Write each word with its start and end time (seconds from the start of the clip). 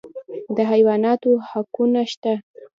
د 0.55 0.57
حیواناتو 0.71 1.31
حقونه 1.49 2.01
شته 2.11 2.33